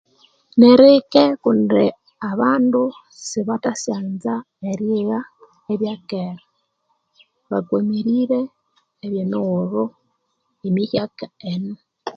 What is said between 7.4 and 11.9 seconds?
bakwamirire ebye mighulhu emihyaka enu